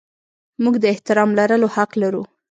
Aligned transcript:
موږ 0.63 0.75
د 0.79 0.83
احترام 0.93 1.29
لرلو 1.39 1.67
حق 1.75 1.91
لرو. 2.01 2.23